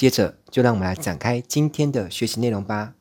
[0.00, 2.94] 接着，就让我们来展开今天的学习内容吧。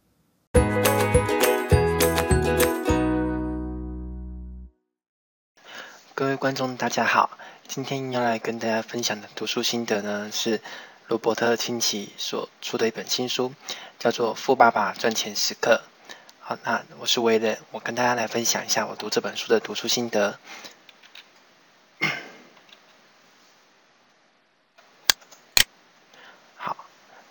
[6.14, 10.60] 各位观众，大家好，今天要来跟大家分享的读书心得呢，是
[11.08, 13.54] 罗伯特清崎所出的一本新书，
[13.98, 15.82] 叫做《富爸爸赚钱时刻》。
[16.42, 20.38] 好，那我是威廉，我跟大家来分享一下我读这本书的读书心得。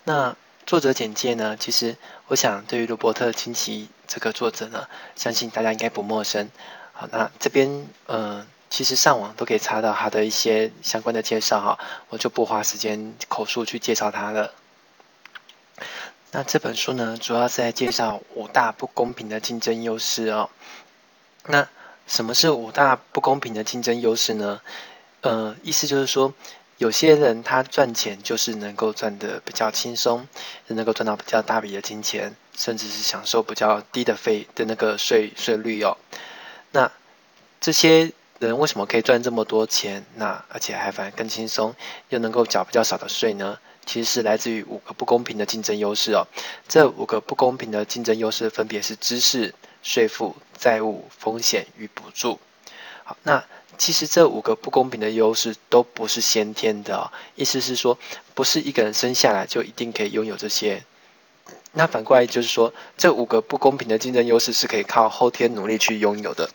[0.09, 1.55] 那作者简介呢？
[1.55, 1.95] 其实
[2.25, 6.49] 我想，对于罗伯特清崎这个作者呢，相信大家应该不陌生。
[6.93, 11.79] 好，那这边呃，其实上网都可以查到他的一些相关的介绍哈，
[12.09, 14.51] 我就不花时间口述去介绍他了。
[16.31, 20.49] 那这本书呢，主要是在介绍五大不公平的竞争优势哦。
[21.45, 21.69] 那
[22.07, 24.59] 什么是五大不公平的竞争优势呢？
[25.21, 26.33] 呃，意思就是说。
[26.79, 30.25] 有些人他赚钱就是能够赚得比较轻松，
[30.67, 35.97] 能够赚到比较大笔的金钱，甚至是享受比较低的费的那个税税率哦。
[36.71, 36.89] 那
[37.59, 40.05] 这些人为什么可以赚这么多钱？
[40.15, 41.75] 那而且还反而更轻松，
[42.07, 43.59] 又能够缴比较少的税呢？
[43.85, 46.27] 其实是来自于五个不公平的竞争优势哦。
[46.69, 52.39] 这五个不公平的竞争优势分别是知识、税负、债务、风险与补助。
[53.03, 53.43] 好，那。
[53.79, 57.97] 其实这五个不公平的优势都不是先天的，意思是说，
[58.35, 60.83] 不是一个人生下来就一定可以拥有这些。
[61.71, 66.49] 那反过来就是说，这五个不公平的竞争优势是可以靠后天努力去拥有的。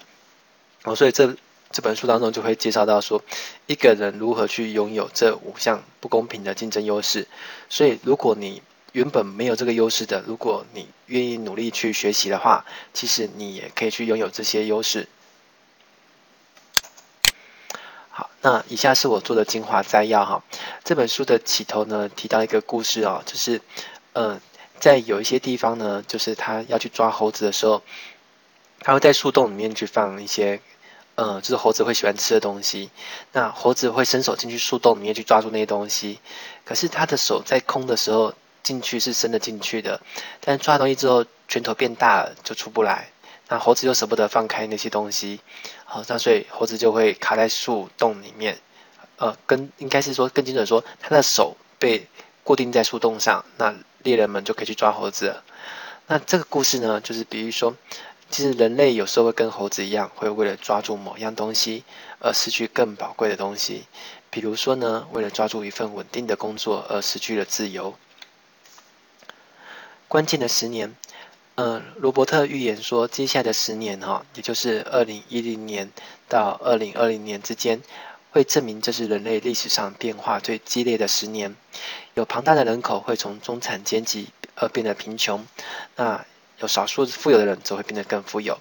[0.84, 1.35] 哦，所以这
[1.70, 3.24] 这本书当中就会介绍到说，
[3.67, 7.27] 一个人如何去拥有这五项不公平的竞争优势。
[7.70, 8.62] 所以，如果你
[8.92, 15.08] 原本没有这个优势的，如果你愿意努力去学习的话，其实你也可以去拥有这些优势。
[18.11, 20.44] 好，那以下是我做的精华摘要哈。
[20.84, 23.62] 这本书的起头呢，提到一个故事哦，就是，
[24.12, 24.38] 呃，
[24.78, 27.82] 在有一些地方呢，就是他要去抓猴子的时候，
[28.80, 30.60] 他会在树洞里面去放一些，
[31.14, 32.90] 呃，就是猴子会喜欢吃的东西。
[33.32, 36.18] 那猴子会伸手进去树洞里面去抓住那些东西，
[36.66, 40.02] 可是他的手在空的时候进去是伸得进去的，
[40.42, 43.08] 但抓东西之后拳头变大了就出不来。
[43.48, 45.40] 那猴子又舍不得放开那些东西，
[45.94, 48.58] 好，那所以猴子就会卡在树洞里面，
[49.16, 52.08] 呃，跟应该是说更精准说，他的手被
[52.42, 53.72] 固定在树洞上，那
[54.02, 55.44] 猎人们就可以去抓猴子了。
[56.08, 57.77] 那这个故事呢，就是比喻说，
[58.28, 61.84] 其实人类有时候会跟猴子一样，会为了抓住某样东西
[62.18, 63.84] 而失去更宝贵的东西，
[64.30, 67.94] 比如说呢，为了抓住一份稳定的工作而失去了自由。
[70.08, 70.96] 关键的十年。
[71.57, 75.89] 呃，罗伯特预言说，接下来的十年哈，也就是二零一零年
[76.29, 77.81] 到二零二零年之间，
[78.33, 81.55] 会证明这是人类历史上变化最激烈的十年。
[82.15, 85.47] 有庞大的人口会从中产阶级而变得贫穷，
[85.95, 86.25] 那
[86.59, 88.59] 有少数富有的人则会变得更富有。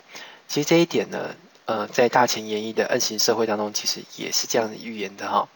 [0.48, 5.50] 其实这一点呢，呃，在大前研一的 N 型社会当中，其实也是这样预言的哈。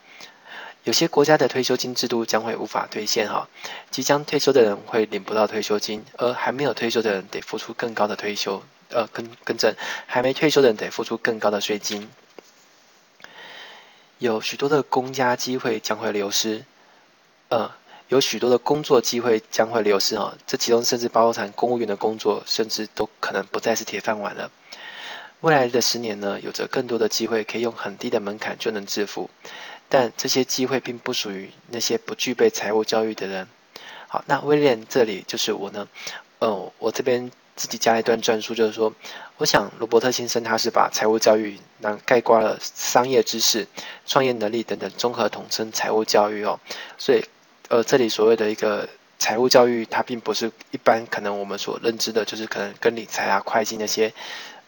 [0.87, 3.49] 有些国家的退休金制度将会无法兑现哈，
[3.91, 9.75] 即将退休的人会领不到退休金，而还没有退休的人得付出更高的退休，呃，更更正，
[10.05, 12.09] 还没退休的人得付出更高的税金。
[14.17, 16.63] 有许多的公家机会将会流失，
[17.49, 17.69] 呃，
[18.07, 24.49] 有许多的工作机会将会流失哈，这其中甚至包含公务员的工作，甚至都可能不再是铁饭碗了。
[25.41, 29.29] 未来的十年呢，有着更多的机会可以用很低的门槛就能致富。
[29.89, 33.47] 但这些机会并不属于那些不具备财务教育的人。
[34.07, 35.87] 好，那威廉这里就是我呢，
[36.39, 38.93] 呃，我这边自己加一段转述，就是说，
[39.37, 43.67] 我想罗伯特先生他是把财务教育那概括了商业知识、
[44.05, 46.59] 创业能力等等综合统称财务教育哦。
[46.97, 47.25] 所以，
[47.67, 48.87] 呃，这里所谓的一个
[49.19, 54.13] 财务教育，它并不是一般可能我们所认知的，就是可能跟理财啊、会计那些，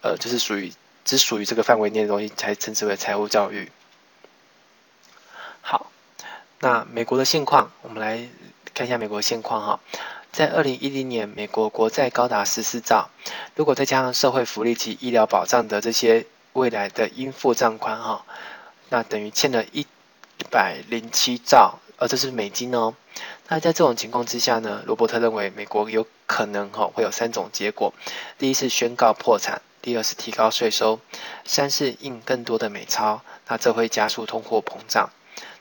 [0.01, 0.73] 呃，就是属于
[1.05, 3.71] 只属于这个范围内的东西才称之为财务教育。
[6.61, 8.27] 那美国的现况，我们来
[8.73, 9.79] 看一下美国现况哈。
[10.31, 13.09] 在二零一零年，美国国债高达十四兆，
[13.55, 18.25] 如果再加上社会福利及医疗保障的这些未来的应付账款哈，
[18.89, 19.87] 那等于欠了一
[20.51, 22.93] 百零七兆而这是美金哦。
[23.47, 27.93] 那在这种情况之下呢，罗伯特认为美国有可能哈会有三种结果：
[28.37, 30.99] 第一是宣告破产，第二是提高税收，
[31.45, 33.21] 三是印更多的美钞。
[33.47, 35.09] 那这会加速通货膨胀。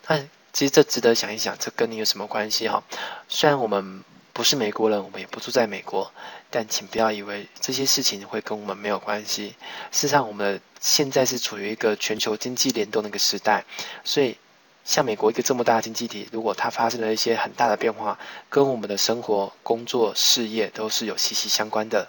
[0.07, 0.19] 那
[0.53, 2.83] 其实这值得想一想，这跟你有什么关系哈？
[3.29, 4.03] 虽然我们
[4.33, 6.13] 不是美国人，我们也不住在美国，
[6.51, 9.55] 但请不要以为这些事情会跟我们没有关系。
[9.91, 13.65] 事实上，我们现在是处于一个全球经济联动的一个时代，
[14.05, 14.37] 所以。
[14.85, 18.19] 像美国一个这么大的经济体，如果它发生了一些很大的变化，
[18.49, 22.09] 跟我们的生活、工作、事业都是有息息相关的。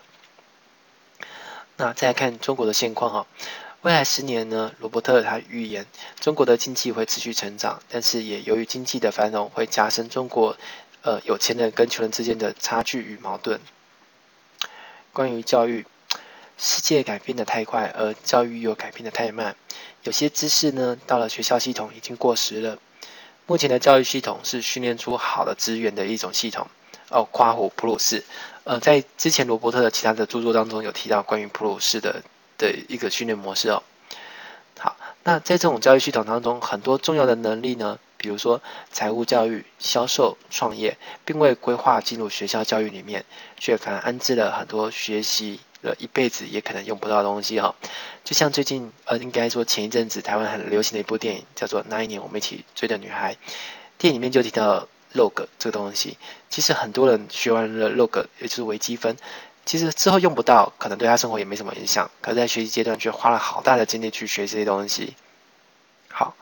[1.76, 3.28] 那再来看中国的现况哈，
[3.82, 5.86] 未来十年呢，罗伯特他预言
[6.20, 10.58] 中国的经济会持续成长，但是也由于经济的繁荣会加深中国
[11.02, 13.62] 呃有钱人跟穷人之间的差距与矛盾。
[15.14, 15.86] 关于教育，
[16.58, 19.56] 世界改变得太快，而教育又改变得太慢。
[20.04, 22.78] 有些知识呢，到了学校系统已经过时了。
[23.48, 26.68] 目前的教育系统是训练出好的资源的一种系统。
[27.10, 28.26] 哦，夸虎普鲁士。
[28.66, 32.22] 呃，在之前罗伯特的其他的著作当中有提到关于普鲁士的
[32.60, 33.82] 的一个训练模式哦。
[34.78, 38.62] 好，那在这种教育系统当中，很多重要的能力呢，比如说
[38.92, 40.96] 财务教育、销售、创业，
[41.26, 43.26] 并未规划进入学校教育里面，
[43.58, 45.62] 却反而安置了很多学习。
[45.82, 47.74] 了一辈子也可能用不到的东西哈，
[48.26, 53.36] 就像最近呃，应该说前一阵子台湾很流行的一部电影叫做《那一年我们一起追的女孩》，
[53.98, 56.18] 电影里面就提到 log 这个东西。
[56.50, 59.16] 其实很多人学完了 log，也就是微积分，
[59.70, 62.10] 其实之后用不到，可能对他生活也没什么影响。
[62.22, 65.16] 可是在学习阶段却花了好大的精力去学这些东西。
[66.08, 66.36] 好，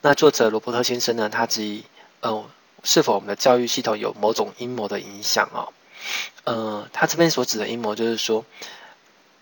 [0.00, 1.82] 那作者罗伯特先生呢，他质疑，
[2.20, 2.44] 呃，
[2.84, 5.72] 是否我们的教育系统有某种阴谋的影响哦？
[6.44, 8.44] 呃，他这边所指的阴谋，就是说，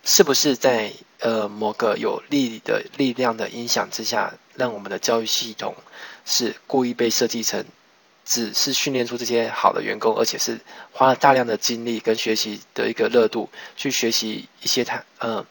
[0.03, 5.75] 是不是在呃某个有利的力量的影响之下，让我们的教育系统
[6.25, 7.67] 是故意被设计成，
[8.31, 10.61] 只是训练出这些好的员工，而且是
[10.93, 15.45] 花了大量的精力跟学习的一个热度去学习一些他呃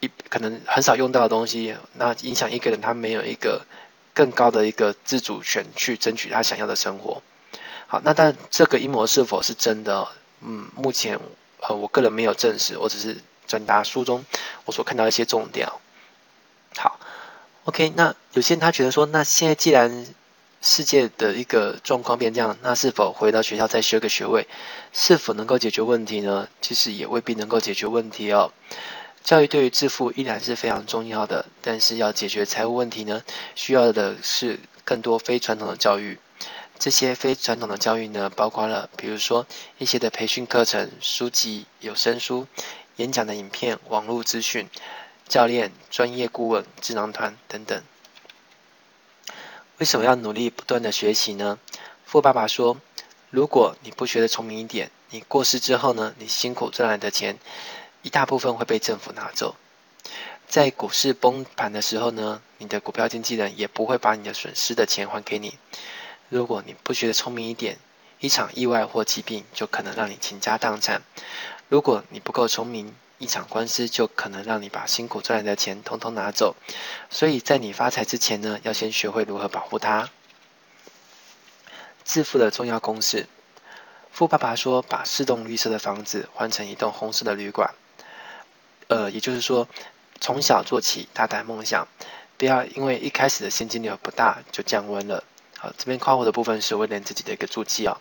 [0.00, 3.66] 一可能很少用到的东西，那影响一个人他没有一个
[4.14, 7.22] 更高的一个自主权去争取他想要的生活。
[7.86, 10.08] 好，那但这个阴谋是否是真的？
[10.40, 11.20] 嗯，目前
[11.60, 14.24] 呃，我个人没有证实，我只是转达书中
[14.64, 15.68] 我所看到一些重点。
[16.78, 16.98] 好
[17.64, 20.06] ，OK，那有些人他觉得说，那现在既然
[20.60, 24.46] 世界的一个状况变这样，那是否回到学校再修个学位，
[24.92, 26.48] 是否能够解决问题呢？
[26.60, 28.52] 其实也未必能够解决问题哦。
[29.24, 33.22] 教育对于致富依然是非常重要的，但是要解决财务问题呢，
[33.54, 36.18] 需要的是更多非传统的教育。
[36.78, 39.46] 这些非传统的教育呢，包括了比如说
[39.76, 42.46] 一些的培训课程、书籍、有声书、
[42.96, 44.66] 演讲的影片、网络资讯、
[45.28, 47.82] 教练、专业顾问、智囊团等等。
[49.80, 51.58] 为什么要努力不断的学习呢？
[52.04, 52.76] 富爸爸说，
[53.30, 57.38] 如果你不学得聪明一点，你过世之后呢，你辛苦赚来的钱
[58.02, 59.56] 一大部分会被政府拿走。
[60.46, 65.56] 在股市崩盘的时候呢，你的股票经纪人也不会把你的损失的钱还给你。
[66.28, 67.78] 如果你不学得聪明一点，
[68.18, 71.00] 一场意外或疾病就可能让你倾家荡产；
[71.70, 76.56] 如果你不够聪明，一场官司就可能让你把辛苦赚来的钱统统拿走。
[77.10, 80.08] 所以在你发财之前呢，要先学会如何保护它。
[82.02, 83.28] 致富的重要公式：
[84.10, 87.74] 富爸爸说，把四栋绿色的房子换成一栋红色的旅馆。
[88.88, 89.68] 呃，也就是说，
[90.18, 91.86] 从小做起，大胆梦想，
[92.38, 95.22] 不要因为一开始的现金流不大就降温了。
[95.58, 98.00] 好，这边夸我的部分是威廉自己的一个注记啊。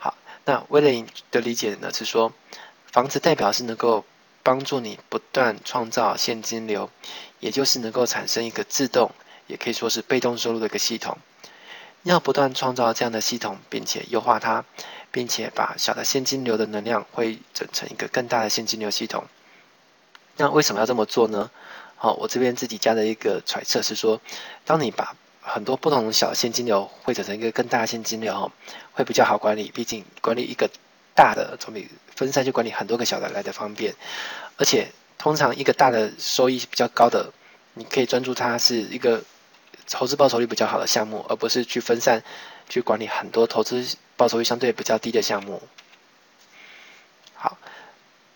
[0.00, 2.32] 好，那威廉的理解呢是说，
[2.90, 4.04] 房子代表是能够
[4.42, 6.90] 帮助你不断创造现金流，
[7.40, 9.12] 也就是能够产生一个自动，
[9.46, 11.18] 也可以说是被动收入的一个系统。
[12.02, 14.64] 要不断创造这样的系统，并且优化它，
[15.10, 19.26] 并且把小的现金流的能量汇整成一个更大的现金流系统。
[20.36, 21.50] 那为什么要这么做呢？
[21.96, 24.22] 好，我这边自己加的一个揣测是说，
[24.64, 28.50] 当你把很多不同的小现金流汇整成一个更大的现金流，
[28.92, 29.70] 会比较好管理。
[29.70, 30.70] 毕竟管理一个
[31.20, 31.86] 大的总比
[32.16, 33.94] 分散去管理很多个小的来的方便。
[34.56, 37.32] 而且通常一个大的收益比较高的，
[37.74, 39.22] 你可以专注它是一个
[39.90, 42.22] 投资报酬率比较好的项目，而不是去分散
[42.70, 45.62] 去管理很多投资报酬率相对比较低的项目。
[47.34, 47.58] 好，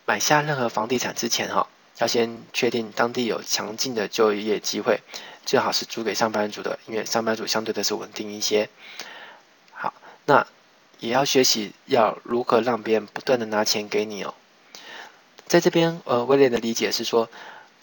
[0.04, 5.00] 买下任何房地产之前哈，要先确定当地有强劲的就业机会。
[5.46, 8.68] 最好是租给上班族的，因为上班族相对的是稳定一些。
[9.72, 9.92] 好，
[10.24, 10.46] 那
[11.04, 14.34] 也要学习要如何让别人不断的拿钱给你哦。
[15.46, 17.28] 在这边，呃，威廉的理解是说，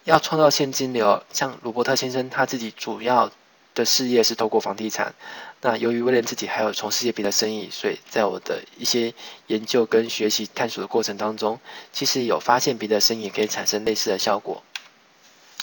[0.03, 3.31] 要创造现金流，像鲁伯特先生他自己主要
[3.75, 5.13] 的事业是透过房地产。
[5.61, 9.13] 那由于威廉自己还有从事业别的生意，所以在我的一些
[9.45, 11.59] 研究跟学习探索的过程当中，
[11.93, 14.63] 其实有发现别的生意可以产生类似的效果。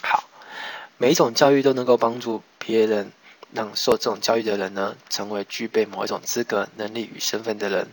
[0.01, 0.23] 好，
[0.97, 3.11] 每一种教育都能够帮助别人，
[3.51, 7.89] 让受这种教育的人呢，成为具备某一种资格、能力与身份的人。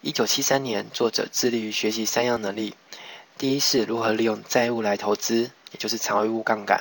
[0.00, 2.74] 一九七三年，作者致力于学习三样能力：
[3.38, 6.80] 第一是如何利用债务来投资，也就是财务杠杆；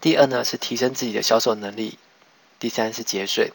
[0.00, 1.98] 第二呢是提升自己的销售能力；
[2.58, 3.52] 第三是节税。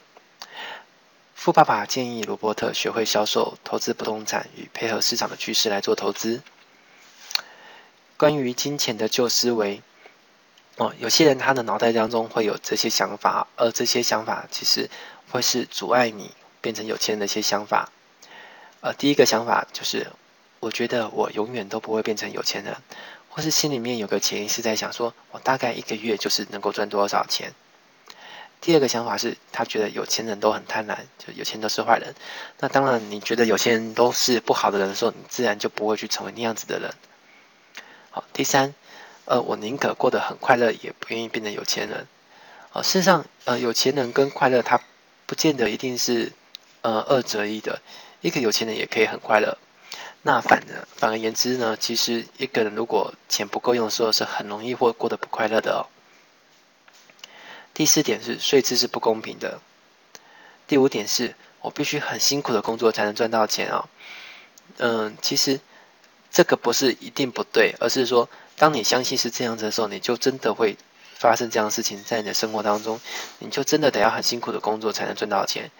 [1.34, 6.42] 富爸爸建议罗伯特学会销售、投资不动产与配合市场的趋势来做投资。
[8.16, 9.82] 关于金钱的旧思维，
[10.78, 14.90] 哦，有些人他的脑袋当中会有这些想法，而这些想法其实
[15.30, 17.90] 会是阻碍你变成有钱人的一些想法。
[18.82, 20.08] 呃，第一个想法就是，
[20.60, 22.76] 我觉得我永远都不会变成有钱人，
[23.30, 27.54] 或是心里面有个潜意识在想说，我大概一个月就是能够赚多少钱。
[28.60, 32.16] 第二个想法是他觉得有钱人都很贪婪，就有钱都是坏人。
[32.60, 36.94] 那当然，你觉得有钱人都是不好的人的时候，你自然就不会去成为那样子的人。
[38.10, 38.74] 好，第三，
[39.26, 42.08] 呃，我宁可过得很快乐，也不愿意变成有钱人。
[42.74, 44.82] 呃，事实上，呃，有钱人跟快乐，他
[45.26, 46.32] 不见得一定是
[46.82, 47.82] 呃二择一的。
[48.22, 49.58] 一个有钱人也可以很快乐。
[50.22, 55.88] 那反而反而言之呢，其实一个人如果钱不够用的时候，是很容易或过得不快乐的哦。
[57.74, 59.60] 第四点是税制是不公平的。
[60.68, 63.90] 第五点是我必须很辛苦的工作才能赚到钱、哦。
[64.78, 65.60] 嗯，其实
[66.32, 70.78] 这个不是一定不对，而是说当你相信是这样子的时候，你就真的会
[71.16, 73.00] 发生这样的事情在你的生活当中，
[73.40, 75.72] 你就真的得要很辛苦的工作才能赚到钱。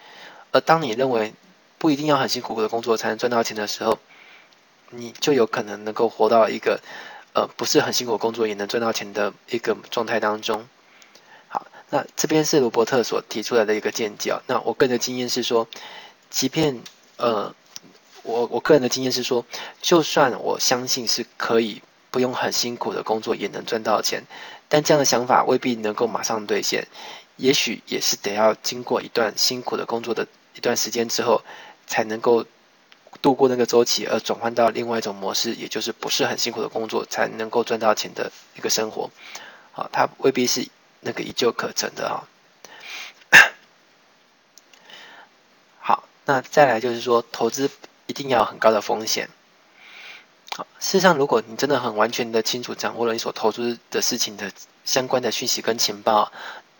[0.52, 1.34] 而当你认为
[1.78, 3.98] 不一定要很辛苦的工作才能赚到钱的时候，
[4.90, 6.80] 你就有可能能够活到一个
[7.32, 10.68] 呃不是很辛苦工作也能赚到钱的一个状态当中。
[11.48, 14.42] 好那这边是罗伯特所提出来的一个见解啊。
[14.46, 15.68] 那我个人的经验是说，
[16.30, 16.80] 即便
[17.16, 17.54] 呃，
[18.22, 19.44] 我我个人的经验是说，
[19.82, 21.82] 就算我相信是可以
[22.14, 24.22] 不用很辛苦的工作也能赚到钱，
[24.68, 26.86] 但这样的想法未必能够马上兑现。
[27.34, 31.42] 也许也是得要经过一段辛苦的工作的一段时间之后，
[31.88, 32.46] 才能够
[33.20, 39.10] 度过那个周期，而转换到另外一种模式，也就是不是很辛苦的工作才能够赚到钱的一个生活。
[39.72, 40.68] 好，它未必是。
[41.06, 42.24] 那个一旧可成的哈，
[45.78, 47.70] 好，那再来就是说，投资
[48.06, 49.28] 一定要很高的风险。
[50.56, 54.52] 事实上，如果你真的很完全的清楚掌握了你所投资的事情的
[54.84, 56.30] 相关的讯息跟情报，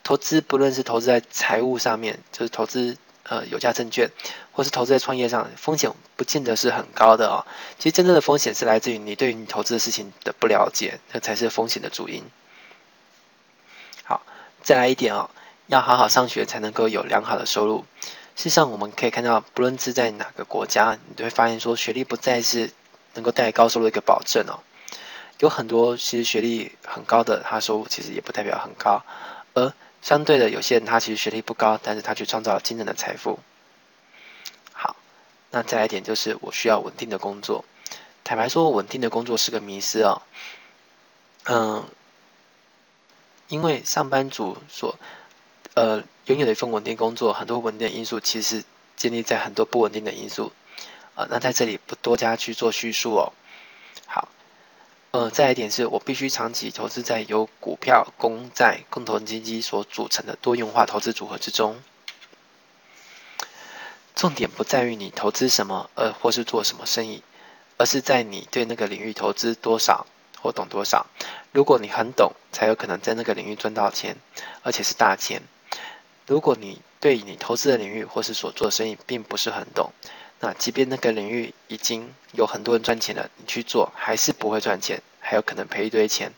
[0.04, 4.10] 投资不论是投资在财务上面，就是投资呃有价证券，
[4.52, 7.44] 或是投资在创业上，风险不见得是很高的哦。
[7.78, 12.22] 其实真正的风险是来自于你对于你投资的事情的不了解，那才是风险的主因。
[14.04, 14.22] 好
[14.62, 15.30] 再来一点哦，
[15.66, 17.84] 要好好上学才能够有良好的收入。
[18.36, 22.70] 事实上，我们可以看到，不论是在哪个国家，你都会发现说，学历不再是
[23.14, 24.60] 能够带来高收入的一个保证哦。
[25.38, 29.02] 有很多其实学历很高的，他收入其实也不代表很高。
[29.54, 33.38] 而相对的，有些人他其实学历不高，但是他却创造了惊人的财富。
[34.72, 34.96] 好，
[35.50, 37.64] 那再来一点就是，我需要稳定的工作。
[38.22, 40.22] 坦白说，稳定的工作是个迷思哦。
[41.44, 41.84] 嗯。
[43.46, 44.98] 因为上班族所
[45.74, 48.64] 呃拥有的一份稳定工作，很多稳定的因素其实
[48.96, 50.50] 建立在很多不稳定的因素、
[51.14, 51.26] 呃。
[51.30, 53.32] 那在这里不多加去做叙述哦。
[54.06, 54.28] 好，
[55.10, 61.80] 呃，再来一点是我必须长期投资在由股票、公债、共同基金所组成的多元化投资组合之中。
[64.14, 67.22] 重点不在于你投资什么，呃，或是做什么生意，
[67.78, 70.06] 而是在你对那个领域投资多少。
[70.42, 71.06] 或懂多少？
[71.52, 74.18] 如果你很懂，才有可能在那个领域赚到钱，
[74.62, 75.40] 而且是大钱。
[76.26, 79.94] 如果你对你投资的领域或是所做的生意并不是很懂，
[80.44, 86.32] 那即便那个领域已经有很多人赚钱了，你去做还是不会赚钱，还有可能赔一堆钱。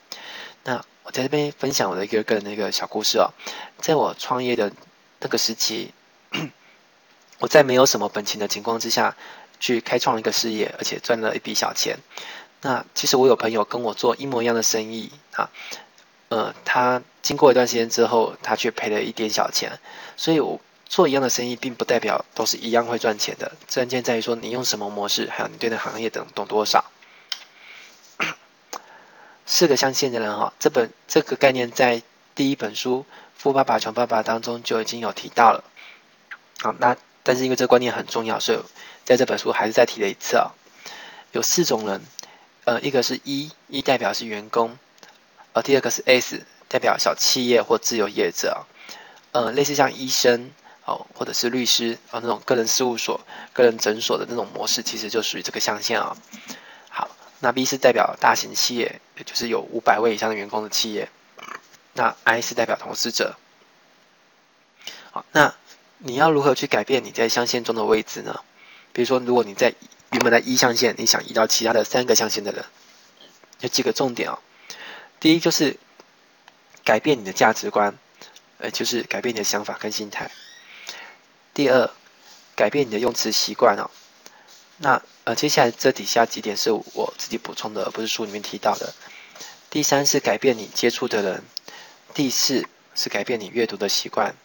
[0.63, 3.35] 那我在这边分享我的一个个人的一个小故事哦，
[3.79, 4.71] 在我创业的
[5.19, 5.93] 那个时期，
[7.41, 9.17] 我在没有什么本钱的情况之下
[9.59, 11.99] 去开创一个事业，而且赚了一笔小钱。
[12.63, 15.51] 那其实我有朋友跟我做一模一样的生意啊，
[16.29, 19.81] 呃，他经过一段时间之后，他却赔了一点小钱。
[20.17, 23.53] 所以，我做一样的生意，并不代表都是一样会赚钱的。
[23.75, 26.85] 关键在于说你用什么模式，还有你对那行业等懂多少。
[29.47, 32.03] 四个象限的人哈，这本这个概念在
[32.35, 33.05] 第一本书
[33.37, 35.65] 《富爸爸穷爸爸》当中就已经有提到了。
[36.61, 38.59] 好，那但是因为这个观念很重要，所以
[39.05, 40.53] 在这本书还是再提了一次啊。
[41.33, 42.03] 有四种人。
[42.65, 44.77] 呃，一个是 E，E 代表是员工，
[45.53, 48.67] 呃，第二个是 S，代表小企业或自由业者，
[49.31, 50.51] 呃，类似像医生
[50.87, 53.21] 哦，或者是律师啊、那种个人事务所、
[53.53, 56.17] 个人诊所的那种模式，其实就属于这个象限啊、哦。
[56.89, 61.11] 好，那 B 是代表大型企业，也就是有五百位以上的员工的企业。
[61.93, 63.37] 那 I 是代表投资者。
[65.11, 65.55] 好，那
[65.99, 68.41] 你要如何去改变你在象限中的位置呢？
[68.93, 69.75] 比如说，如果你在
[70.13, 72.65] 原本在一象限，你想移到其他的三个象限的人，
[73.61, 74.39] 有几个重点哦。
[75.19, 75.79] 第一就是
[76.85, 77.99] 改变你的价值观，
[78.59, 80.31] 呃，就是改变你的想法跟心态。
[81.57, 81.91] 第二，
[82.55, 83.91] 改变你的用词习惯哦。
[84.77, 88.93] 那呃，接下来这底下几点是我自己补充的，而不是书里面提到的。
[89.71, 91.43] 第三是改变你接触的人。
[92.13, 94.37] 第四是改变你阅读的习惯，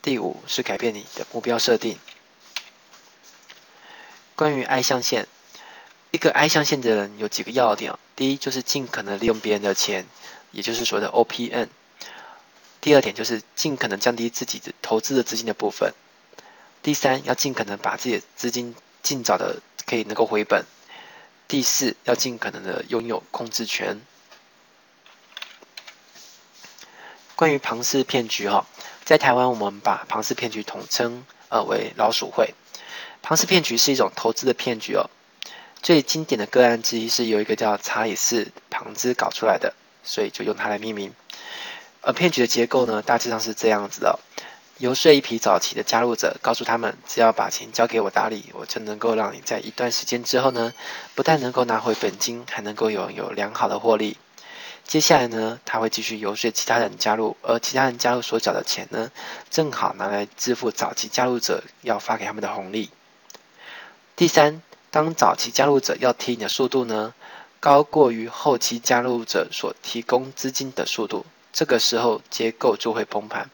[0.00, 1.98] 第五是改变你的目标设定。
[4.34, 5.26] 关于 I 象限，
[6.12, 10.06] 一个 I 象限的人有几个要点，第一就是尽可能利用别人的钱，
[10.52, 11.68] 也就是所谓的 OPN。
[12.80, 15.92] 第二点就是尽可能降低自己的投资的资金的部分。
[16.82, 20.64] 第三要尽可能把自己的资金尽早的可以能够回本。
[21.48, 24.00] 第四要尽可能的拥有控制权。
[27.36, 28.66] 关于庞氏骗局哈，
[29.04, 32.54] 在台湾我们把庞氏骗局统称呃为老鼠会。
[33.22, 35.08] 庞氏骗局是一种投资的骗局哦。
[35.80, 41.14] 最经典的个案之一是有一个叫查理士庞兹搞出来的，所以就用它来命名。
[42.02, 44.18] 而骗局的结构呢，大致上是这样子的：
[44.78, 50.72] 游说一批早期的加入者，告诉他们只要把钱交给我打理，我就能够让你在一段时间之后呢，
[51.16, 54.16] 不但能够拿回本金，还能够拥有良好的获利。
[54.84, 59.10] 接下来呢，他会继续游说其他人加入，而其他人加入所缴的钱呢，
[59.50, 62.90] 正好拿来支付早期加入者要发给他们的红利。
[64.14, 67.14] 第三，当早期加入者要提领的速度呢，
[67.58, 73.50] 高过于后期加入者所提供资金的速度，这个时候结构就会崩盘。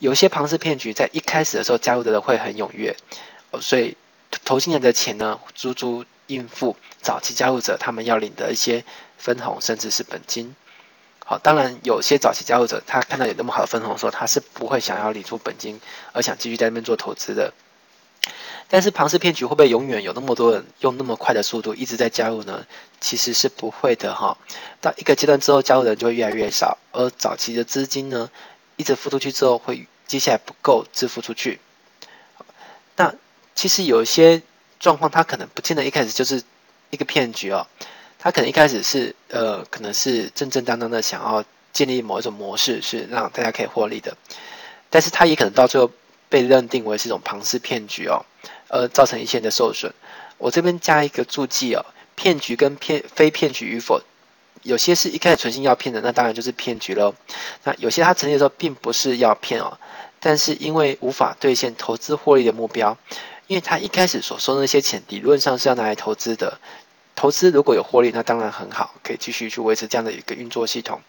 [0.00, 2.96] 有些庞氏骗局在一开始的时候加入的人会很踊跃，
[3.60, 3.96] 所以
[4.44, 8.84] 投进来的钱呢，足足应付早期加入者他们要领的一些
[9.18, 10.56] 分红，甚至是本金。
[11.26, 15.80] 好，当然有些早期加入者，他看到有那么好的分红的时候，他是不会想要领出本金，
[16.12, 17.52] 而想继续在那边做投资的。
[18.68, 22.66] 但是庞氏骗局会不会永远有那么多人用那么快的速度一直在加入呢？
[23.00, 24.38] 其实是不会的哈。
[24.80, 28.30] 到一个阶段之后，加入的人就会越来越少，而早期的资金呢，
[28.76, 31.60] 一直付出去之后，会接下来不够支付出去。
[32.96, 33.14] 那
[33.54, 34.42] 其实有一些
[34.80, 36.42] 状况，它可能不见得一开始就是
[36.90, 37.68] 一个骗局哦。
[38.18, 44.16] 他可能一开始是呃，可能是正正当当的想要建立某一种模式，是让大家可以获利的，
[44.90, 45.90] 但是它也可能到最后
[46.28, 48.26] 被认定为是一种庞氏骗局哦，
[48.68, 49.94] 而造成一切的受损。
[50.36, 54.02] 我这边加一个注记哦，骗局跟骗非骗局与否，
[54.62, 57.14] 有些是一开始存心要骗的，那当然就是骗局喽。
[57.64, 59.78] 那有些他成立的时候并不是要骗哦，
[60.20, 62.96] 但是因为无法兑现投资获利的目标，
[63.46, 66.58] 因为他一开始所收的那些钱理论上是要拿来投资的。
[67.16, 71.02] 投资如果有获利，那当然很好，可以继续去维持这样的一个运作系统。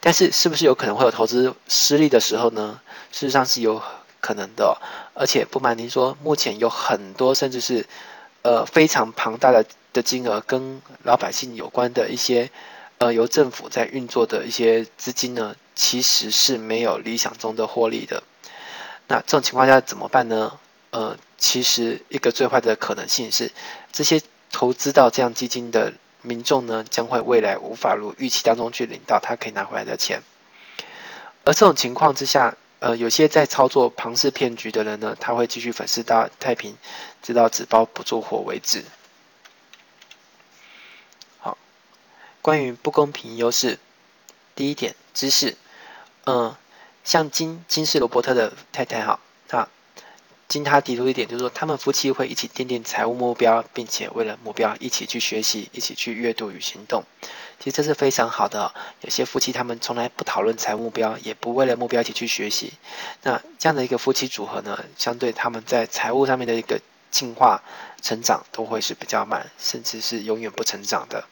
[0.00, 2.80] 但是，是不是有可能会有投资失利的时候呢？
[3.12, 3.80] 事实上是有
[4.20, 4.80] 可能的，
[5.14, 7.86] 而且不瞒您说，目前有很多甚至是
[8.42, 12.50] 呃非常庞大的的金额跟老百姓有关的一些
[12.98, 18.24] 呃由政府在运作的一些资金呢，其实是没有理想中的获利的。
[19.08, 20.58] 那这种情况下怎么办呢？
[20.90, 23.52] 呃，其实一个最坏的可能性是
[23.92, 24.22] 这些。
[24.56, 30.22] 投资到这样基金的民众呢，将会未来无法如预期当中去领到他可以拿回来的钱。
[31.42, 36.76] 而这种情况之下，呃，有些在操作庞氏骗局的人呢，他会继续粉饰大太平，
[37.20, 38.84] 直到纸包不住火为止。
[41.40, 41.58] 好，
[42.40, 43.80] 关于不公平优势，
[44.54, 45.56] 第一点，知识，
[46.26, 46.54] 嗯、
[47.04, 49.68] 像金金是罗伯特的太太哈，那。
[50.46, 57.02] 经他提出一点，就是说他们夫妻会一起奠定财务目标，并且为了目标一起去学习，一起去阅读与行动。
[57.58, 58.72] 其实这是非常好的。
[59.00, 62.74] 有些夫妻他们从来不讨论财务目标，也不为了目标一起去学习。
[63.22, 66.78] 那这样的一个夫妻组合呢，相对他们在财务上面的一个
[67.10, 67.62] 进化
[68.02, 71.24] 成长都会是比较慢，甚至是永远不成长的。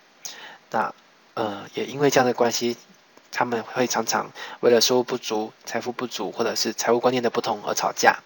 [0.70, 0.92] 那
[1.34, 2.78] 呃，也因为这样的关系，
[3.32, 8.20] 他们会常常为了收入不足、财富不足，或者是财务观念的不同而吵架。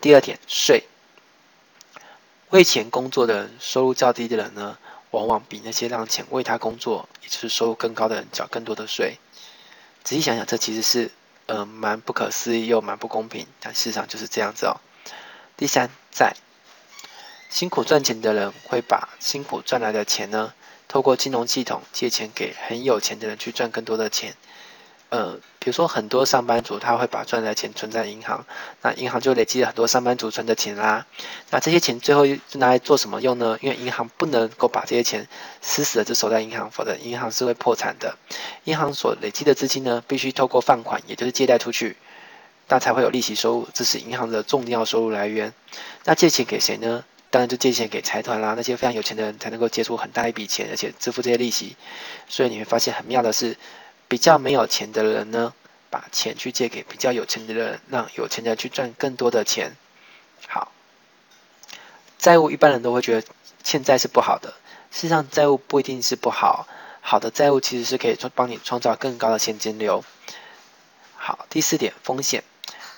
[0.00, 0.84] 第二点，税。
[2.50, 4.78] 为钱工作的人，收入较低的人呢，
[5.10, 9.18] 往往比那些让钱为他工作，也就是收入更高的人缴更多的税。
[10.02, 11.12] 仔细想想，这其实是
[11.46, 14.80] 呃蛮不可思议又蛮不公平，但事实上就是这样子哦。
[15.56, 16.34] 第三，在。
[17.50, 20.52] 辛苦赚钱的人会把辛苦赚来的钱呢，
[20.88, 24.34] 透过金融系统借钱给很有钱的人去赚更多的钱。
[25.10, 28.44] 呃，比如说很多上班族他会把赚来的钱存在银行，
[28.82, 31.06] 那银行就累积了很多上班族存的钱啦。
[31.48, 33.58] 那这些钱最后拿来做什么用呢？
[33.62, 35.26] 因为银行不能够把这些钱
[35.62, 38.18] 死死的就守在银行，否则银行是会破产的。
[38.64, 41.96] 银行所累积的资金呢，必须透过放款，也就是借贷出去，
[42.68, 45.54] 那才会有利息收入，这是银行的重要收入来源。
[46.04, 47.02] 那借钱给谁呢？
[47.30, 51.76] 当然就借钱给财团啦，那些非常有钱的人才能够借出很大一笔钱，而且支付这些利息。
[52.28, 53.56] 所以你会发现很妙的是。
[54.10, 55.52] 比较没有钱的人呢，
[55.90, 59.76] 把钱去借给比较有钱的人，让有钱的人去赚更多的钱。
[60.46, 60.72] 好，
[62.18, 63.26] 债务一般人都会觉得
[63.62, 64.54] 欠债是不好的，
[64.90, 66.66] 事实上债务不一定是不好，
[67.02, 70.02] 好的债务其实是可以帮你创造更高的现金流。
[71.14, 72.44] 好，第四点，风险，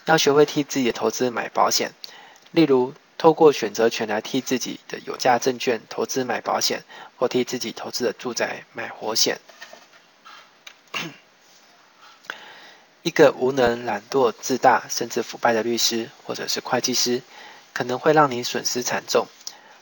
[0.05, 1.93] 要学会替自己的投资买保险，
[2.53, 6.85] 例如透过选择权来替自己的有价证券投资买保险，
[7.19, 9.39] 或替自己投资的住宅买活险。
[13.03, 17.21] 一个无能、懒惰、自大，甚至腐败的律师或者是会计师，
[17.75, 19.27] 可能会让你损失惨重。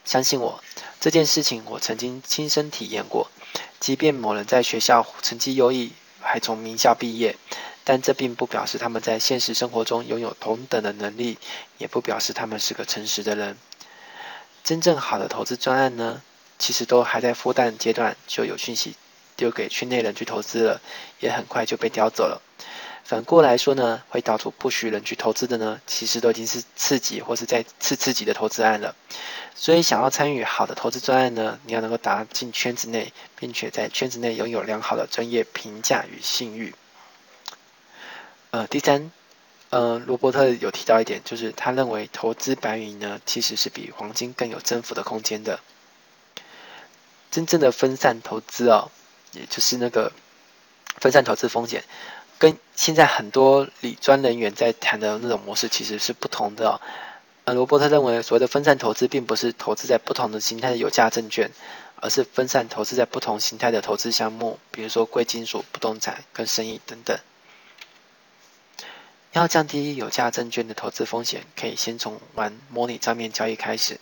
[0.04, 0.60] 相信我，
[0.98, 3.30] 这件事情我曾经亲身体验过。
[3.78, 7.36] 即便某人在学校成绩优异，还从名校毕业，
[7.88, 11.38] 但这并不表示他们在现实生活中拥有同等的能力，
[11.78, 13.56] 也不表示他们是个诚实的人。
[14.62, 16.20] 真正好的投资专案呢，
[16.58, 18.94] 其实都还在孵蛋阶段，就有讯息
[19.36, 20.82] 丢给圈内人去投资了，
[21.20, 22.42] 也很快就被叼走了。
[23.04, 28.94] 反过来说呢，会到处不许人去投资的呢，其实都已经是次级或是在次次级的投资案了。
[29.54, 36.74] 所以想要参与好的投资专案呢，你要能够打进圈子内，并且在圈子内拥有良好的专业评价与信誉。
[38.50, 39.10] 呃，第三，
[39.70, 45.60] 呃，罗伯特有提到一点，就是他认为投资白银呢，其实是比黄金更有增幅的空间的。
[47.30, 48.90] 真正的分散投资哦，
[49.32, 50.12] 也就是那个
[50.96, 51.84] 分散投资风险。
[52.38, 56.80] 跟现在很多理专人员在谈的那种模式其实是不同的哦。
[57.44, 61.50] 呃，罗伯特认为，所谓的分散投资，并不是投资在不同的形态的有价证券，
[61.96, 67.18] 而是分散投资在不同形态的投资项目，比如说贵金属、不动产跟生意等等。
[69.32, 74.00] 要降低有价证券的投资风险，可以先从玩模拟账面交易开始。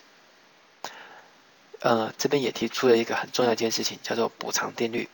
[1.80, 5.08] 呃，这边也提出了一个很重要一件事情，叫做补偿定律。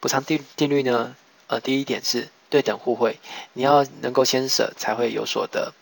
[0.00, 1.16] 补偿定定律呢？
[1.48, 3.18] 呃，第一点是对等互惠，
[3.52, 5.74] 你要能够先舍才会有所得。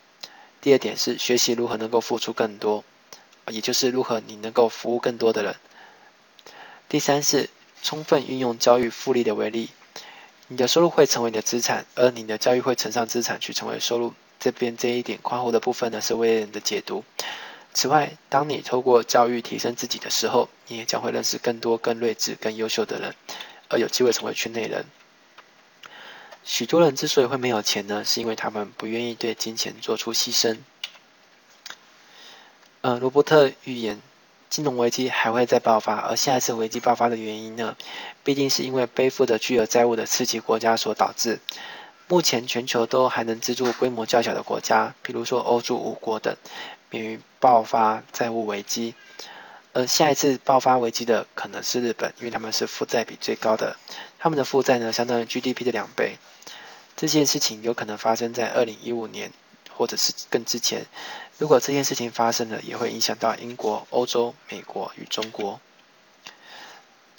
[0.60, 2.84] 第二点是学习如何能够付出更多，
[3.48, 5.56] 也就是如何你能够服务更多的人。
[6.88, 7.50] 第三是
[7.82, 9.70] 充分运用交易复利的威力，
[10.52, 14.14] 你的收入会成为你的资产，而你的教育会乘上资产去成为收入。
[14.40, 17.04] 这边这一点括弧的部分呢是为人的解读。
[17.72, 23.14] 此外，当你透过教育提升自己的时候，你也将会认识更多更睿智、更优秀的人，
[23.68, 24.86] 而有机会成为圈内人。
[26.42, 30.58] 许多人之所以会没有钱呢，是因为他们不愿意对金钱做出牺牲。
[32.80, 34.02] 呃，罗伯特预言
[34.50, 37.76] 金融危机还会再爆发，而下一次危机爆发的原因呢，
[38.24, 41.38] 必定是因为背负着巨额债务的次级国家所导致。
[42.08, 46.36] 目前全球都还能资助规模较小的国家，比如说欧洲五国等，
[46.90, 48.96] 免于爆发债务危机。
[49.72, 53.76] 而下一次爆发危机的可能是日本，因为他们是负债比最高的，
[54.18, 56.18] 他们的负债呢相当于 GDP 的两倍。
[56.96, 59.30] 这件事情有可能发生在二零一五年，
[59.80, 60.84] 或者是更之前。
[61.38, 65.58] 如果这件事情发生了，也会影响到英国、欧洲、美国与中国。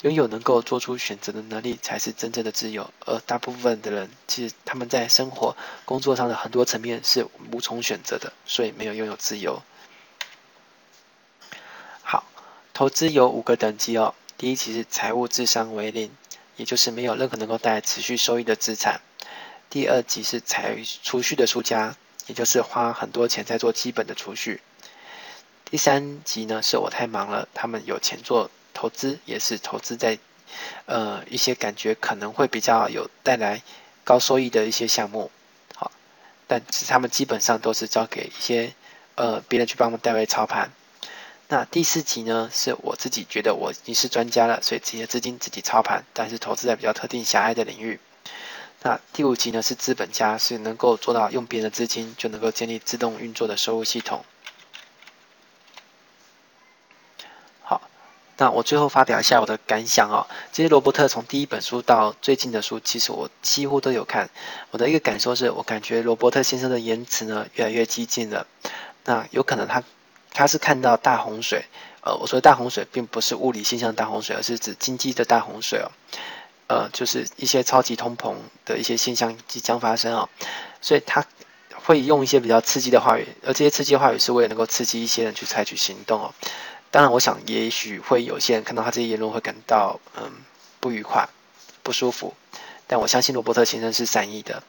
[0.02, 2.92] 拥有能够做出选择的能力，才是真正的自由。
[3.04, 9.60] 而大部分的人，其实他们在生活、工作上的很多层面是无从选择的，所以没有拥有自由。
[12.02, 12.24] 好
[12.72, 14.14] 投资有五个等级哦。
[14.38, 16.16] 第一级是财务智商为零，
[16.56, 19.00] 也就是没有任何能够带来持续收益的资产。
[19.68, 21.96] 第二级是财储蓄的输家，
[22.26, 24.60] 也就是花很多钱在做基本的储蓄。
[25.64, 30.18] 第三级呢，是我太忙了，他们有钱做投资，也是投资在
[30.86, 33.62] 呃一些感觉可能会比较有带来
[34.04, 35.30] 高收益的一些项目。
[35.74, 35.90] 好，
[36.46, 38.74] 但是他们基本上都是交给一些
[39.14, 40.70] 呃别人去帮忙代为操盘。
[41.48, 47.98] 那第四级呢，是我自己觉得我已经是专家了，所以这些资金自己操盘，但是投资在比较特定狭隘的领域。
[48.82, 54.24] 那第五级呢，是资本家，是能够做到用别人的资金就能够建立自动运作的收入系统。
[57.62, 57.80] 好，
[58.36, 60.26] 那我最后发表一下我的感想哦。
[60.50, 64.30] 其实罗伯特从第一本书到最近的书，其实我几乎都有看。
[64.70, 68.46] 我的一个感受是我感觉罗伯特先生的言辞呢，越来越激进了。
[69.04, 69.82] 那有可能他。
[70.34, 71.66] 他是看到大洪水，
[72.00, 75.92] 呃，我说大洪水并不是物理现象大洪水，而是指经济的大洪水哦。
[76.72, 80.30] 呃，就是一些超级通膨的一些现象即将发生哦，
[80.80, 81.26] 所以他
[81.84, 86.34] 会用一些比较刺激的话语，而这些刺激的话语是为了能够刺激一些人去采取行动哦。
[86.90, 90.32] 当然，我想也许会有些人看到他这些言论会感到嗯
[90.80, 91.28] 不愉快、
[91.82, 92.34] 不舒服，
[92.86, 94.62] 但我相信罗伯特先生是善意的，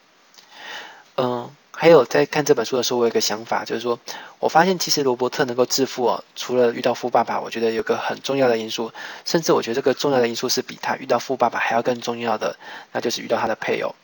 [1.16, 1.56] 嗯。
[1.84, 4.00] 还有在看这本书的时候，我有一个想法，就是说
[4.40, 8.94] 我发现其实罗伯特能够致富哦，除了遇到富爸爸，我觉得有个很重要的因素，
[9.26, 12.56] 甚至我觉得这个重要的因素是比他遇到富爸爸还要更重要的，
[12.94, 13.96] 那就是遇到他的配偶。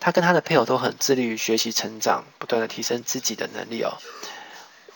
[0.00, 3.98] 他跟他的配偶都很致力于学习成长，不断的提升自己的能力哦。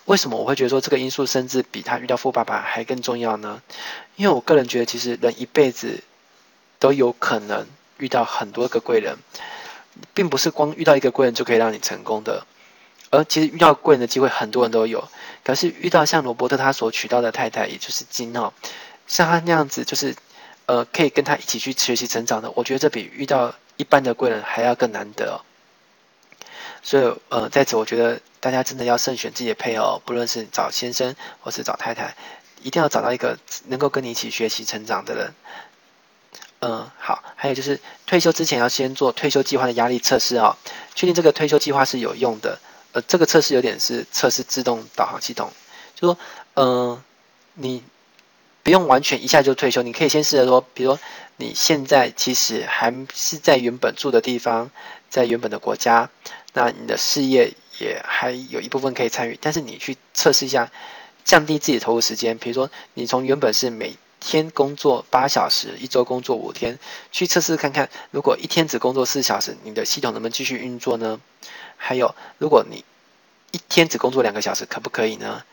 [0.06, 3.60] 为什么我会觉得说这个因素甚至比他遇到富爸爸还更重要呢？
[4.14, 6.02] 因为我个人觉得，其实人一辈子
[6.78, 7.66] 都有可能
[7.98, 9.18] 遇到很多个贵人。
[10.14, 12.46] 并不是光遇到一个贵人就可以让你成功的，
[13.10, 15.08] 而其实遇到贵人的机会很多人都有。
[15.44, 18.52] 可是遇到像罗伯特他所娶到的太太，也就是金哦，
[19.06, 20.16] 像他那样子，就是
[20.66, 25.40] 呃可以跟他一起去学习成长的，我觉得这比遇到一般的贵人还要更难得。
[26.82, 32.16] 所以呃在此，我觉得大家真的要慎选自己的配偶，不论是找先生或是找太太，
[32.62, 35.32] 一定要找到一个能够跟你一起学习成长的人。
[36.68, 40.56] 嗯，好，还有就是退休之前要先做退休计划的压力测试哦，
[40.96, 42.58] 确定这个退休计划是有用的。
[42.90, 45.52] 呃，这个测试有点是测试自动导航系统，
[45.94, 46.18] 就说，
[46.54, 47.00] 嗯、
[47.54, 47.84] 你
[48.64, 51.00] 不用完全一下就退休，你可以先试着说，比如说
[51.36, 54.72] 你现在其实还是在原本住的地方，
[55.08, 56.10] 在原本的国家，
[56.52, 60.72] 那你的事业也还有一部分可以参与，但是你去测试一下，
[61.24, 66.78] 降低自己的投入时间，比如说你从原本是每天工作八小时，一周工作五天，
[67.12, 71.20] 去测试看看，如果一天只工作四小时，你的系统能不能继续运作呢？
[71.76, 72.84] 还有，如果你
[73.52, 75.44] 一天只工作两个小时，可不可以呢？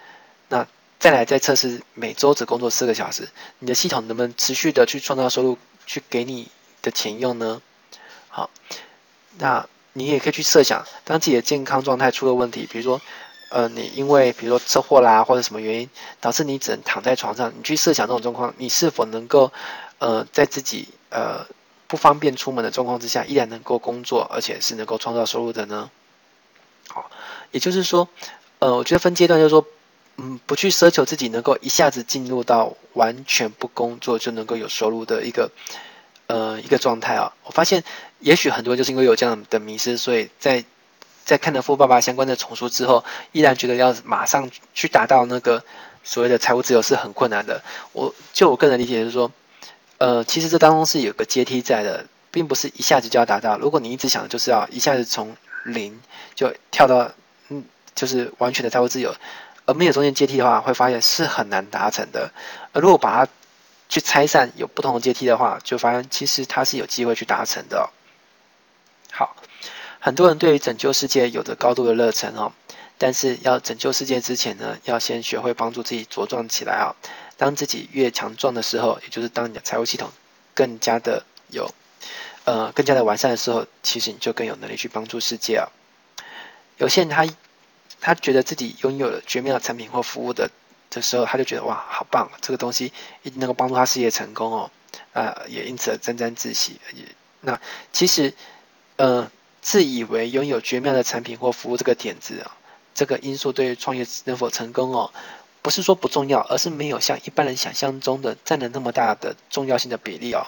[0.50, 0.68] 那
[1.00, 6.50] 再来再测试每周只工作四个小时，你的系统能不能持续的去创造收入，去给你
[6.82, 7.62] 的钱用呢？
[8.30, 8.50] 好，
[9.38, 13.02] 那你也可以去设想，当自己的健康状态出了问题，比如说。
[13.54, 15.90] 呃，你因为比如说车祸啦，或者什么原因
[16.20, 19.54] 导致你只能躺在床上，你去设想这种状况，你是否能够
[20.00, 21.46] 呃在自己呃
[21.86, 25.92] 不方便出门的状况之下，依然能够工作，而且是能够创造收入的呢？
[26.88, 27.12] 好，
[27.52, 28.10] 也就是说，
[28.58, 29.68] 呃，我觉得分阶段就是说，
[30.18, 35.52] 嗯，不去奢求自己能够一下子进入到完全不工作就能够有收入的一个
[36.26, 37.36] 呃一个状态啊。
[37.44, 37.84] 我发现，
[38.20, 40.66] 也许很多就是因为有这样的迷失，所以在。
[41.26, 45.64] 在看了《富爸爸》相关的丛书之后，依然觉得要马上去达到那个
[46.04, 47.64] 所谓的财务自由是很困难的。
[47.94, 49.32] 我就我个人理解就是说，
[49.98, 53.58] 呃，其实这当中是有个阶梯在的，并不是一下子就要达到。
[53.58, 56.02] 如果你一直想就是要一下子从零
[56.36, 57.12] 就跳到
[57.50, 57.64] 嗯，
[57.96, 59.16] 就是完全的财务自由，
[59.66, 62.32] 而没有中间阶梯的话，会发现是很难达成的。
[62.74, 63.32] 而如果把它
[63.88, 67.90] 去拆散，有不同的阶梯的话，就发现其实它是有机会去达成的。
[70.04, 72.52] 很多人对于拯救世界有着高度的热忱哦，
[72.98, 76.92] 但是要拯救世界之前呢，要先学会帮助自己茁壮起来啊。
[77.38, 80.12] 当自己越强壮的时候，也就是当你的财务系统
[80.54, 81.74] 更加的有
[82.44, 85.70] 呃更加的完善的时候，其实你就更有能力去帮助世界啊。
[86.76, 87.26] 有些人他
[88.02, 90.52] 他觉得自己拥有了绝妙的产品或服务的
[90.90, 94.72] 的时候，他就觉得哇好棒，这个东西一定能够帮助他事业成功哦，
[95.14, 96.82] 啊、也因此而沾沾自喜。
[96.94, 97.06] 也
[97.40, 97.58] 那
[97.94, 98.34] 其实
[98.98, 99.32] 呃。
[99.64, 102.52] 自以为拥有绝妙的产品或服务这个点子啊，
[102.94, 105.12] 这个因素对于创业能否成功哦，
[105.62, 110.46] 不是说不重要，而是没有像一般人想象中的占了那么大的重要性的比例哦。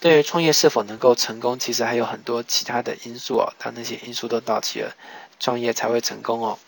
[0.00, 4.96] 对于创业是否能够成功，其实还有很多其他的因素哦，当那些因素都到齐了，
[5.38, 6.58] 创业才会成功哦。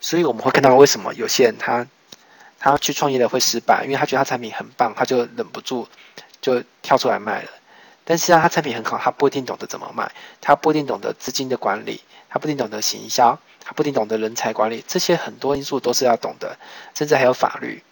[0.00, 1.86] 所以我们会看到为什么有些人他
[2.58, 5.86] 他去创业的会失败，因为他觉得他产品很棒，他就忍不住
[6.40, 7.50] 就跳出来卖了。
[8.10, 16.58] 但是啊，他产品很好，他不一定懂得怎么卖，他不一定懂得资金的管理，他不一定懂得行销，他不一定懂得人才管理，这些很多因素都是要懂的，
[16.92, 17.84] 甚至还有法律。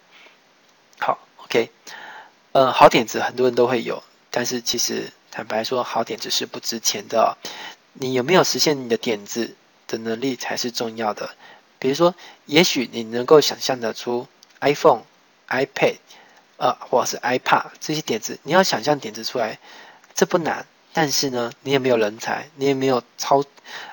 [0.99, 1.71] 好，OK，
[2.51, 7.37] 呃，好点子很多人都会有，但是其实坦白说，好点子是不值钱的。
[7.93, 9.55] 你有没有实现你的点子
[9.87, 11.29] 的能力才是重要的。
[11.79, 12.13] 比如说，
[12.45, 14.27] 也许你能够想象得出
[14.59, 15.03] iPhone、
[15.47, 15.95] iPad，
[16.57, 19.59] 呃，或者是 iPad 这些点子，你要想象点子出来。
[20.13, 23.43] 这不难，但是呢，你也没有人才，你也没有超，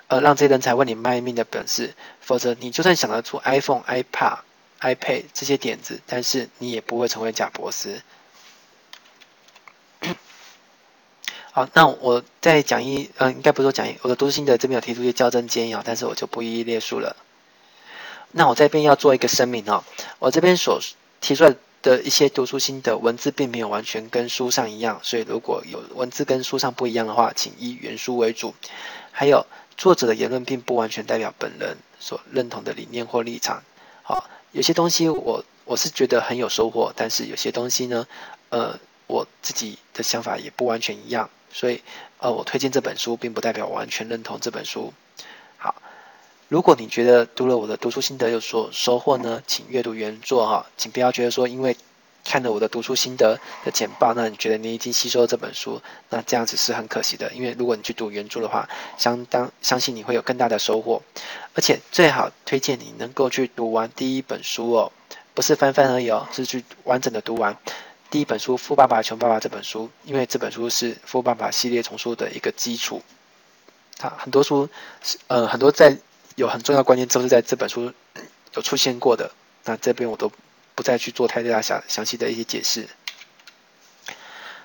[0.09, 4.38] 呃，让这些人才为你卖命的本事，否则你就算想得出 iPhone、iPad、
[4.81, 8.02] iPad 这些点子，但是你也不会成为贾博士。
[11.52, 17.16] 好，那我再讲一，嗯、呃，应该不是讲一，我的读书心得这边有提出一些校正建议啊，但是我就不一一列述了。
[18.33, 19.83] 那我这边要做一个声明哦，
[20.18, 20.81] 我这边所
[21.22, 21.55] 提出来
[21.87, 28.57] 的一些读书心得文字并没有完全跟书上一样，所以如果有文字跟书上不一样的话，请以原书为主。
[29.12, 29.46] 还有
[29.77, 33.62] 作者的言论并不完全代表本人所认同的理念或立场。
[34.03, 38.09] 好，有些东西我我是觉得很有收获，但是有些东西呢，
[38.49, 41.83] 呃，我自己的想法也不完全一样，所以
[42.18, 44.92] 呃，我推荐这本书并不代表完全认同这本书。
[46.48, 51.76] 如果你觉得读了我的读书心得有所收获呢，请阅读原作哈，请不要觉得说因为
[52.24, 57.32] 看了我的读书心得的简报，那你觉得你已经吸收了这本书，那这样子是很可惜的。
[57.32, 61.02] 因为如果你去读原著的话，相当相信你会有更大的收获，
[61.54, 64.92] 而且最好推荐你能够去读完第一本书哦，
[65.35, 67.56] 不是翻翻而已哦，是去完整的读完
[68.09, 73.02] 第一本书《富爸爸穷爸爸》这本书，因为这本书是《富爸爸》系列丛书的一个基础。
[74.00, 74.68] 啊，很多书
[75.02, 75.98] 是呃很多在。
[76.37, 77.92] 有很重要关键都是在这本书
[78.55, 79.33] 有出现过的，
[79.64, 80.31] 那这边我都
[80.75, 82.88] 不再去做太大详详细的一些解释。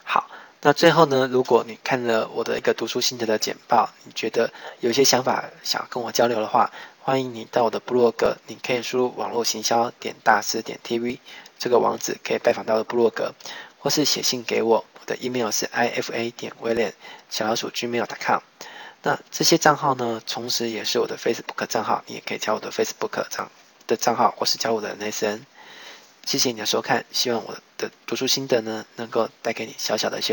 [0.04, 0.30] 好，
[0.62, 11.20] 那最后呢，如果你看了我的一个读书心得的简报，你觉得有些想法想跟我交流的话，欢迎你到我的部落格，你可以输入网络行销点大师点 TV
[11.58, 13.34] 这个网址，可以拜访到的部落格，
[13.80, 16.92] 或是写信给我，我的 email 是 ifa 点 William
[17.30, 18.42] 小老鼠 gmail.com。
[19.04, 23.52] 那这些账号呢，同时也是我的 Facebook 账号，你也可以加我的 Facebook 账
[23.88, 25.42] 的账号，或是加我的 Nathan。
[26.24, 30.30] 谢谢你的收看，希望我的读书心得呢，能够带给你小小的一些。